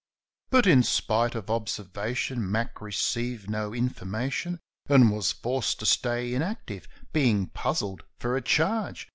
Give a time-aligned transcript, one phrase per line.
[0.49, 4.57] But, in spite of observation, Mac received no infor mation
[4.89, 9.07] And was forced to stay inactive, being puzzled for a charge.